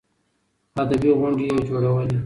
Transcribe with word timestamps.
ادبي 0.83 1.09
غونډې 1.19 1.45
يې 1.51 1.57
جوړولې. 1.69 2.17